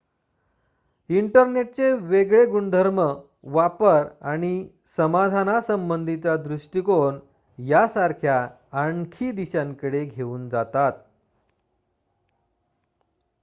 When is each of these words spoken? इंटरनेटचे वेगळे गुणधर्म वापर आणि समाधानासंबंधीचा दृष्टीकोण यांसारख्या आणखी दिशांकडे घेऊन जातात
इंटरनेटचे 1.09 1.91
वेगळे 2.03 2.45
गुणधर्म 2.45 2.99
वापर 3.53 4.07
आणि 4.23 4.53
समाधानासंबंधीचा 4.97 6.35
दृष्टीकोण 6.37 7.19
यांसारख्या 7.59 8.39
आणखी 8.79 9.31
दिशांकडे 9.33 10.03
घेऊन 10.05 10.49
जातात 10.49 10.91